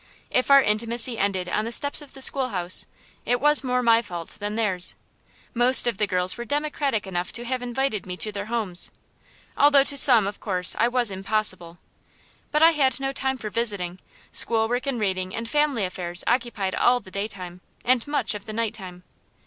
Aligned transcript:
If 0.31 0.49
our 0.49 0.63
intimacy 0.63 1.19
ended 1.19 1.47
on 1.47 1.63
the 1.63 1.71
steps 1.71 2.01
of 2.01 2.13
the 2.13 2.23
school 2.23 2.49
house, 2.49 2.87
it 3.23 3.39
was 3.39 3.63
more 3.63 3.83
my 3.83 4.01
fault 4.01 4.29
than 4.39 4.55
theirs. 4.55 4.95
Most 5.53 5.85
of 5.85 5.99
the 5.99 6.07
girls 6.07 6.35
were 6.35 6.43
democratic 6.43 7.05
enough 7.05 7.31
to 7.33 7.45
have 7.45 7.61
invited 7.61 8.07
me 8.07 8.17
to 8.17 8.31
their 8.31 8.47
homes, 8.47 8.89
although 9.55 9.83
to 9.83 9.95
some, 9.95 10.25
of 10.25 10.39
course, 10.39 10.75
I 10.79 10.87
was 10.87 11.11
"impossible." 11.11 11.77
But 12.51 12.63
I 12.63 12.71
had 12.71 12.99
no 12.99 13.11
time 13.11 13.37
for 13.37 13.51
visiting; 13.51 13.99
school 14.31 14.67
work 14.67 14.87
and 14.87 14.99
reading 14.99 15.35
and 15.35 15.47
family 15.47 15.85
affairs 15.85 16.23
occupied 16.25 16.73
all 16.73 16.99
the 16.99 17.11
daytime, 17.11 17.61
and 17.85 18.07
much 18.07 18.33
of 18.33 18.45
the 18.47 18.53
night 18.53 18.73
time. 18.73 19.03